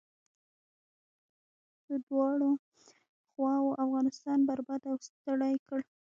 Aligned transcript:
څو 1.85 1.93
دواړو 2.07 2.51
خواوو 3.31 3.77
افغانستان 3.85 4.39
برباد 4.49 4.81
او 4.89 4.95
ستړی 5.07 5.55
کړ. 5.67 5.79